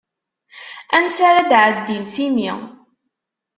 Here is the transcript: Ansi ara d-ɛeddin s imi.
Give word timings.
Ansi 0.95 1.21
ara 1.29 1.49
d-ɛeddin 1.49 2.03
s 2.13 2.15
imi. 2.25 2.51